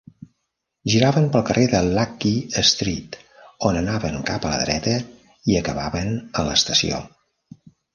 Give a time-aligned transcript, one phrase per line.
[0.93, 3.19] Giraven pel carrer de Lackey Street,
[3.71, 4.99] on anaven cap a la dreta
[5.53, 7.09] i acabaven a l'estació.